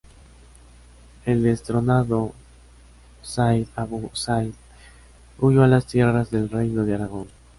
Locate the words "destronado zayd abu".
1.43-4.09